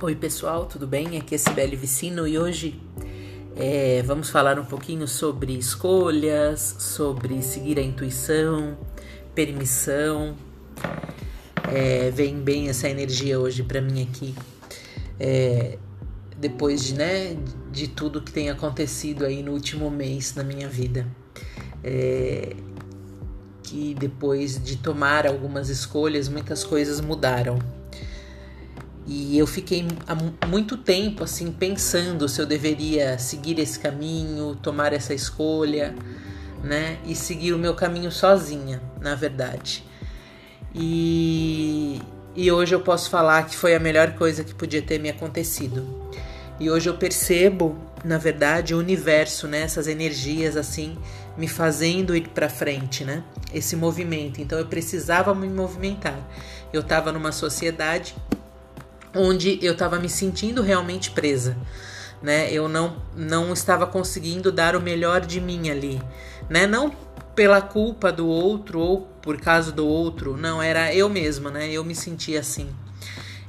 [0.00, 1.18] Oi pessoal, tudo bem?
[1.18, 2.80] Aqui é Sibeli Vicino e hoje
[3.56, 8.78] é, vamos falar um pouquinho sobre escolhas, sobre seguir a intuição,
[9.34, 10.36] permissão.
[11.68, 14.36] É, vem bem essa energia hoje para mim aqui,
[15.18, 15.76] é,
[16.36, 17.36] depois de, né,
[17.72, 21.08] de tudo que tem acontecido aí no último mês na minha vida.
[21.82, 22.54] É,
[23.64, 27.58] que depois de tomar algumas escolhas, muitas coisas mudaram.
[29.10, 34.92] E eu fiquei há muito tempo assim pensando se eu deveria seguir esse caminho, tomar
[34.92, 35.94] essa escolha,
[36.62, 36.98] né?
[37.06, 39.82] E seguir o meu caminho sozinha, na verdade.
[40.74, 42.02] E,
[42.36, 45.86] e hoje eu posso falar que foi a melhor coisa que podia ter me acontecido.
[46.60, 49.62] E hoje eu percebo, na verdade, o universo, né?
[49.62, 50.98] Essas energias assim
[51.34, 53.24] me fazendo ir para frente, né?
[53.54, 54.38] Esse movimento.
[54.38, 56.20] Então eu precisava me movimentar.
[56.74, 58.14] Eu estava numa sociedade
[59.18, 61.56] onde eu estava me sentindo realmente presa,
[62.22, 62.50] né?
[62.52, 66.00] Eu não não estava conseguindo dar o melhor de mim ali,
[66.48, 66.66] né?
[66.66, 66.90] Não
[67.34, 71.70] pela culpa do outro ou por causa do outro, não era eu mesma, né?
[71.70, 72.68] Eu me sentia assim.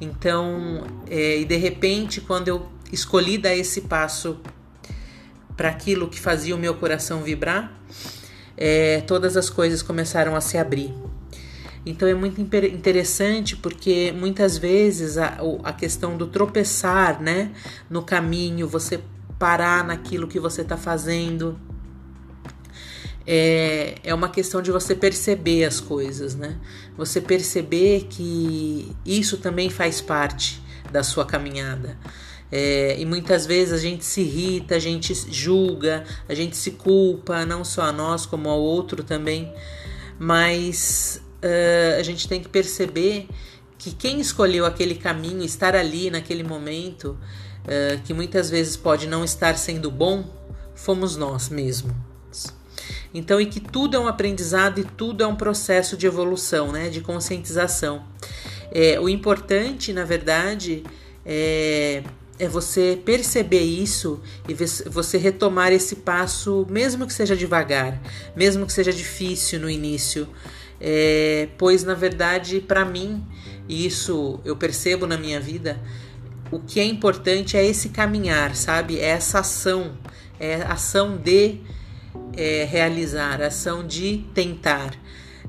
[0.00, 4.38] Então, é, e de repente, quando eu escolhi dar esse passo
[5.56, 7.72] para aquilo que fazia o meu coração vibrar,
[8.56, 10.92] é, todas as coisas começaram a se abrir.
[11.86, 17.52] Então é muito interessante porque muitas vezes a, a questão do tropeçar né,
[17.88, 19.00] no caminho, você
[19.38, 21.56] parar naquilo que você está fazendo,
[23.24, 26.56] é, é uma questão de você perceber as coisas, né?
[26.96, 31.96] Você perceber que isso também faz parte da sua caminhada.
[32.50, 37.44] É, e muitas vezes a gente se irrita, a gente julga, a gente se culpa,
[37.44, 39.52] não só a nós, como ao outro também.
[40.18, 43.28] Mas uh, a gente tem que perceber
[43.78, 47.18] que quem escolheu aquele caminho, estar ali naquele momento,
[47.64, 50.24] uh, que muitas vezes pode não estar sendo bom,
[50.74, 51.94] fomos nós mesmos.
[53.12, 56.88] Então, e que tudo é um aprendizado e tudo é um processo de evolução, né,
[56.88, 58.04] de conscientização.
[58.70, 60.84] É, o importante, na verdade,
[61.24, 62.02] é,
[62.38, 68.00] é você perceber isso e você retomar esse passo, mesmo que seja devagar,
[68.34, 70.28] mesmo que seja difícil no início,
[70.80, 73.24] é, pois na verdade, para mim,
[73.68, 75.80] e isso eu percebo na minha vida,
[76.50, 78.98] o que é importante é esse caminhar, sabe?
[78.98, 79.96] É essa ação,
[80.38, 81.60] é ação de
[82.36, 84.94] é, realizar, ação de tentar,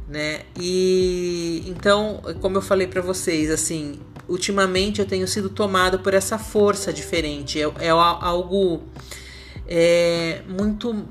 [0.07, 0.41] né?
[0.59, 6.37] E então, como eu falei para vocês, assim, ultimamente eu tenho sido tomado por essa
[6.37, 8.83] força diferente, é, é algo
[9.67, 11.05] é, muito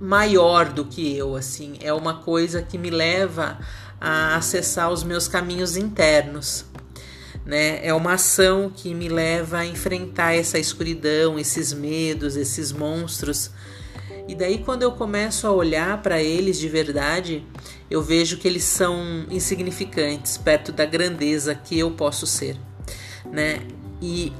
[0.00, 3.58] maior do que eu, assim, é uma coisa que me leva
[4.00, 6.64] a acessar os meus caminhos internos.
[7.44, 7.84] Né?
[7.86, 13.50] É uma ação que me leva a enfrentar essa escuridão, esses medos, esses monstros.
[14.28, 17.46] E daí, quando eu começo a olhar para eles de verdade,
[17.88, 22.56] eu vejo que eles são insignificantes perto da grandeza que eu posso ser,
[23.30, 23.60] né?
[24.02, 24.32] E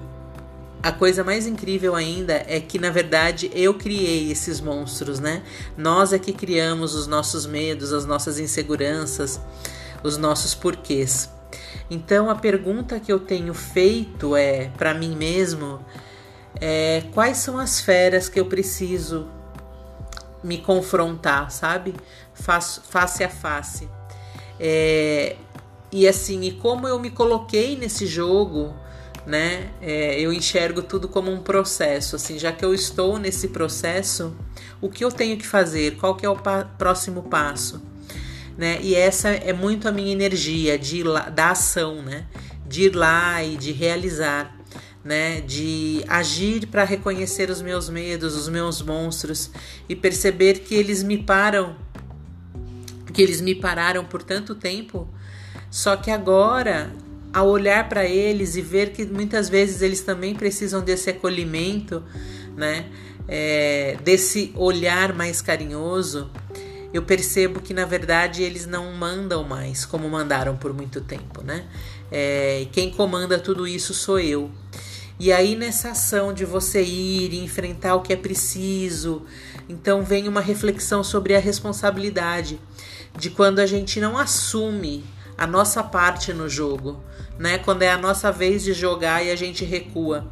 [0.86, 5.42] a coisa mais incrível ainda é que, na verdade, eu criei esses monstros, né?
[5.76, 9.40] Nós é que criamos os nossos medos, as nossas inseguranças,
[10.04, 11.28] os nossos porquês.
[11.90, 15.84] Então, a pergunta que eu tenho feito é para mim mesmo
[16.60, 19.26] é quais são as feras que eu preciso
[20.40, 21.96] me confrontar, sabe?
[22.32, 23.88] Face, a face.
[24.60, 25.34] É,
[25.90, 28.85] e assim, e como eu me coloquei nesse jogo
[29.26, 29.70] né?
[29.82, 34.34] É, eu enxergo tudo como um processo, assim, já que eu estou nesse processo,
[34.80, 35.96] o que eu tenho que fazer?
[35.96, 37.82] Qual que é o pa próximo passo?
[38.56, 38.78] Né?
[38.80, 42.24] E essa é muito a minha energia de lá, da ação, né?
[42.64, 44.56] De ir lá e de realizar,
[45.04, 45.40] né?
[45.40, 49.50] De agir para reconhecer os meus medos, os meus monstros
[49.88, 51.76] e perceber que eles me param,
[53.12, 55.06] que eles me pararam por tanto tempo,
[55.70, 56.90] só que agora
[57.36, 62.02] a olhar para eles e ver que muitas vezes eles também precisam desse acolhimento,
[62.56, 62.86] né?
[63.28, 66.30] É, desse olhar mais carinhoso,
[66.94, 71.66] eu percebo que na verdade eles não mandam mais como mandaram por muito tempo, né?
[72.10, 74.50] É, quem comanda tudo isso sou eu.
[75.20, 79.26] E aí nessa ação de você ir e enfrentar o que é preciso,
[79.68, 82.58] então vem uma reflexão sobre a responsabilidade
[83.18, 85.04] de quando a gente não assume
[85.36, 86.98] a nossa parte no jogo,
[87.38, 87.58] né?
[87.58, 90.26] Quando é a nossa vez de jogar e a gente recua.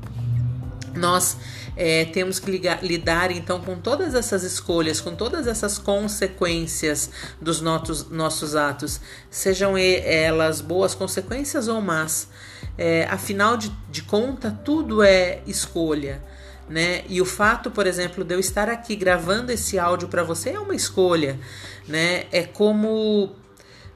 [0.94, 1.36] nós
[1.76, 7.10] é, temos que ligar, lidar então com todas essas escolhas, com todas essas consequências
[7.40, 12.28] dos nossos, nossos atos, sejam elas boas consequências ou más.
[12.78, 16.22] É, afinal de, de conta, tudo é escolha.
[16.68, 17.04] Né?
[17.08, 20.58] E o fato, por exemplo, de eu estar aqui gravando esse áudio para você é
[20.58, 21.38] uma escolha,
[21.86, 22.24] né?
[22.32, 23.36] É como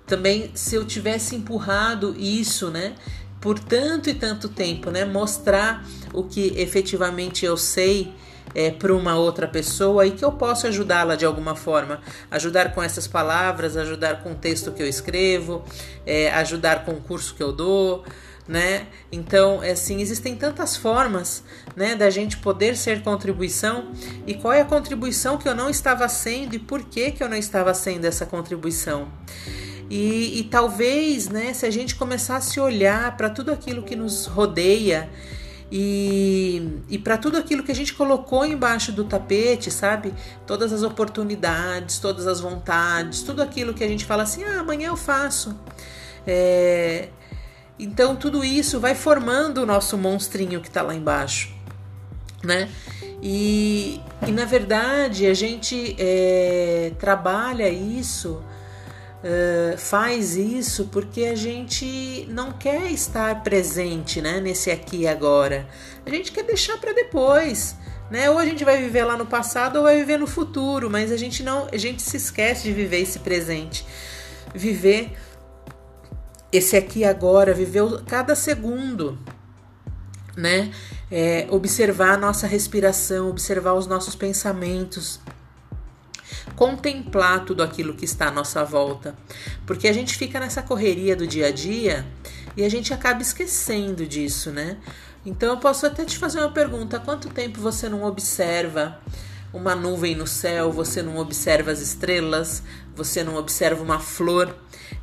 [0.08, 2.94] também se eu tivesse empurrado isso, né?
[3.40, 5.04] por tanto e tanto tempo, né?
[5.04, 8.12] Mostrar o que efetivamente eu sei
[8.54, 12.00] é, para uma outra pessoa e que eu posso ajudá-la de alguma forma.
[12.30, 15.64] Ajudar com essas palavras, ajudar com o texto que eu escrevo,
[16.04, 18.04] é, ajudar com o curso que eu dou.
[18.46, 18.86] Né?
[19.12, 21.44] Então, é assim, existem tantas formas,
[21.76, 23.92] né, da gente poder ser contribuição.
[24.26, 27.28] E qual é a contribuição que eu não estava sendo e por que que eu
[27.28, 29.06] não estava sendo essa contribuição?
[29.90, 34.26] E, e talvez, né, se a gente começasse a olhar para tudo aquilo que nos
[34.26, 35.08] rodeia
[35.70, 40.14] e, e para tudo aquilo que a gente colocou embaixo do tapete, sabe?
[40.46, 44.88] Todas as oportunidades, todas as vontades, tudo aquilo que a gente fala assim, ah, amanhã
[44.88, 45.58] eu faço.
[46.26, 47.08] É,
[47.78, 51.54] então tudo isso vai formando o nosso monstrinho que está lá embaixo,
[52.42, 52.68] né?
[53.22, 58.42] E, e na verdade a gente é, trabalha isso
[59.18, 65.66] Uh, faz isso porque a gente não quer estar presente né, nesse aqui e agora.
[66.06, 67.76] A gente quer deixar para depois.
[68.10, 68.30] Né?
[68.30, 71.16] Ou a gente vai viver lá no passado ou vai viver no futuro, mas a
[71.16, 73.84] gente não, a gente se esquece de viver esse presente.
[74.54, 75.12] Viver
[76.50, 79.18] esse aqui agora, viver cada segundo,
[80.36, 80.72] né?
[81.10, 85.20] É, observar a nossa respiração, observar os nossos pensamentos,
[86.56, 89.14] contemplar tudo aquilo que está à nossa volta.
[89.66, 92.06] Porque a gente fica nessa correria do dia a dia
[92.56, 94.76] e a gente acaba esquecendo disso, né?
[95.24, 98.98] Então eu posso até te fazer uma pergunta: quanto tempo você não observa
[99.52, 102.62] uma nuvem no céu, você não observa as estrelas,
[102.94, 104.54] você não observa uma flor?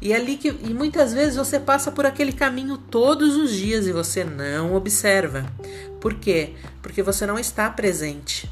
[0.01, 3.91] E ali que e muitas vezes você passa por aquele caminho todos os dias e
[3.91, 5.45] você não observa.
[5.99, 6.53] Por quê?
[6.81, 8.49] Porque você não está presente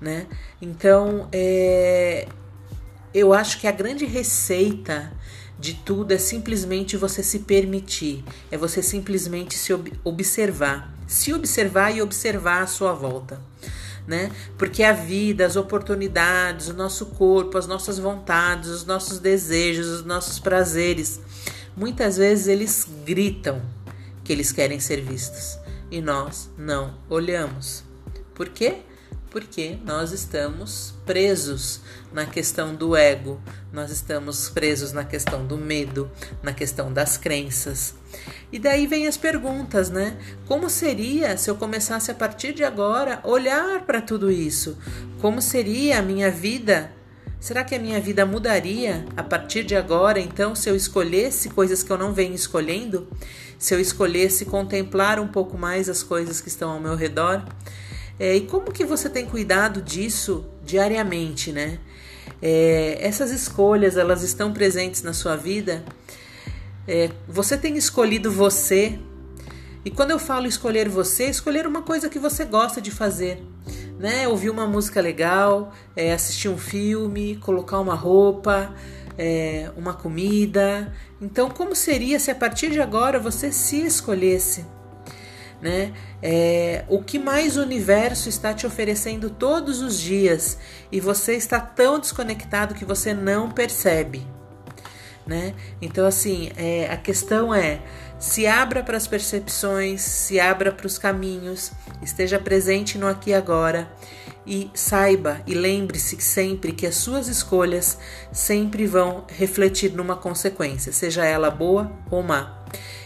[0.00, 0.26] né?
[0.60, 2.28] Então, é,
[3.14, 5.12] eu acho que a grande receita
[5.58, 11.94] de tudo é simplesmente você se permitir, é você simplesmente se ob observar, se observar
[11.94, 13.40] e observar a sua volta.
[14.06, 14.30] Né?
[14.56, 20.04] Porque a vida, as oportunidades, o nosso corpo, as nossas vontades, os nossos desejos, os
[20.04, 21.20] nossos prazeres,
[21.76, 23.60] muitas vezes eles gritam
[24.24, 25.58] que eles querem ser vistos
[25.90, 27.84] e nós não olhamos.
[28.34, 28.78] Por quê?
[29.30, 31.80] Porque nós estamos presos
[32.12, 33.40] na questão do ego,
[33.72, 36.10] nós estamos presos na questão do medo,
[36.42, 37.94] na questão das crenças.
[38.50, 40.16] E daí vem as perguntas, né?
[40.46, 44.78] Como seria se eu começasse a partir de agora olhar para tudo isso?
[45.20, 46.90] Como seria a minha vida?
[47.40, 51.84] Será que a minha vida mudaria a partir de agora, então, se eu escolhesse coisas
[51.84, 53.06] que eu não venho escolhendo?
[53.58, 57.44] Se eu escolhesse contemplar um pouco mais as coisas que estão ao meu redor?
[58.18, 61.78] É, e como que você tem cuidado disso diariamente, né?
[62.42, 65.84] É, essas escolhas, elas estão presentes na sua vida?
[66.86, 68.98] É, você tem escolhido você?
[69.84, 73.42] E quando eu falo escolher você, escolher uma coisa que você gosta de fazer,
[73.98, 74.26] né?
[74.26, 78.74] Ouvir uma música legal, é, assistir um filme, colocar uma roupa,
[79.16, 80.92] é, uma comida.
[81.20, 84.64] Então, como seria se a partir de agora você se escolhesse?
[85.60, 85.92] Né?
[86.22, 90.58] É, o que mais o universo está te oferecendo todos os dias
[90.90, 94.26] e você está tão desconectado que você não percebe,
[95.26, 95.54] né?
[95.82, 97.80] Então, assim, é, a questão é
[98.18, 101.72] se abra para as percepções, se abra para os caminhos,
[102.02, 103.88] esteja presente no aqui e agora
[104.46, 107.98] e saiba e lembre-se sempre que as suas escolhas
[108.32, 112.64] sempre vão refletir numa consequência, seja ela boa ou má.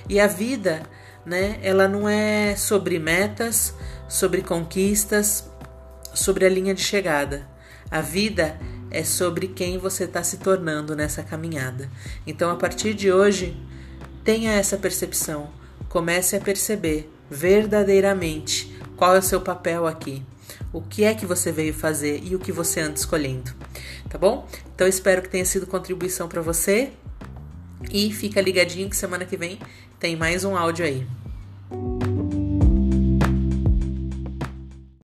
[0.09, 0.83] E a vida
[1.25, 1.59] né?
[1.63, 3.75] Ela não é sobre metas,
[4.09, 5.49] sobre conquistas,
[6.15, 7.47] sobre a linha de chegada.
[7.91, 8.59] A vida
[8.91, 11.91] é sobre quem você está se tornando nessa caminhada.
[12.27, 13.57] Então, a partir de hoje,
[14.25, 15.51] tenha essa percepção.
[15.89, 20.23] Comece a perceber verdadeiramente qual é o seu papel aqui.
[20.73, 23.53] O que é que você veio fazer e o que você anda escolhendo,
[24.09, 24.47] tá bom?
[24.75, 26.93] Então espero que tenha sido contribuição para você
[27.91, 29.59] e fica ligadinho que semana que vem
[30.03, 31.07] tem mais um áudio aí.